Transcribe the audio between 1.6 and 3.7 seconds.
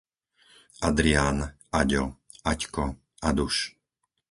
Aďo, Aďko, Aduš